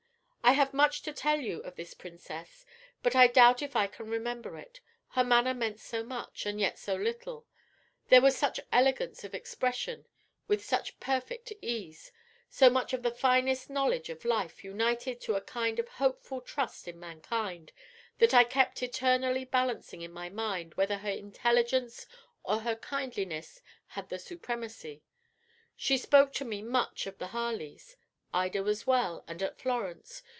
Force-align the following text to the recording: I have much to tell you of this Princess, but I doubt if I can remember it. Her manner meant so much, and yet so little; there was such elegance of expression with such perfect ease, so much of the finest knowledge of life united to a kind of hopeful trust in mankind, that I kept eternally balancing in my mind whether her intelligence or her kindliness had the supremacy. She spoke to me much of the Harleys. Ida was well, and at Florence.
I 0.43 0.53
have 0.55 0.73
much 0.73 1.01
to 1.03 1.13
tell 1.13 1.39
you 1.39 1.59
of 1.61 1.77
this 1.77 1.93
Princess, 1.93 2.65
but 3.01 3.15
I 3.15 3.27
doubt 3.27 3.61
if 3.61 3.73
I 3.73 3.87
can 3.87 4.09
remember 4.09 4.57
it. 4.57 4.81
Her 5.09 5.23
manner 5.23 5.53
meant 5.53 5.79
so 5.79 6.03
much, 6.03 6.45
and 6.45 6.59
yet 6.59 6.77
so 6.77 6.95
little; 6.95 7.47
there 8.09 8.19
was 8.19 8.35
such 8.35 8.59
elegance 8.69 9.23
of 9.23 9.33
expression 9.33 10.07
with 10.49 10.65
such 10.65 10.99
perfect 10.99 11.53
ease, 11.61 12.11
so 12.49 12.69
much 12.69 12.91
of 12.91 13.01
the 13.01 13.11
finest 13.13 13.69
knowledge 13.69 14.09
of 14.09 14.25
life 14.25 14.61
united 14.61 15.21
to 15.21 15.35
a 15.35 15.41
kind 15.41 15.79
of 15.79 15.87
hopeful 15.87 16.41
trust 16.41 16.85
in 16.85 16.99
mankind, 16.99 17.71
that 18.17 18.33
I 18.33 18.43
kept 18.43 18.83
eternally 18.83 19.45
balancing 19.45 20.01
in 20.01 20.11
my 20.11 20.27
mind 20.27 20.73
whether 20.73 20.97
her 20.97 21.09
intelligence 21.11 22.07
or 22.43 22.59
her 22.59 22.75
kindliness 22.75 23.61
had 23.87 24.09
the 24.09 24.19
supremacy. 24.19 25.01
She 25.77 25.97
spoke 25.97 26.33
to 26.33 26.43
me 26.45 26.61
much 26.61 27.07
of 27.07 27.19
the 27.19 27.27
Harleys. 27.27 27.95
Ida 28.33 28.63
was 28.63 28.85
well, 28.85 29.23
and 29.29 29.41
at 29.41 29.57
Florence. 29.57 30.21